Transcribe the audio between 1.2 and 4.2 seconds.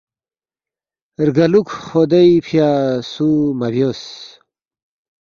رگالوکھ خدے فیا سو مَہ بیوس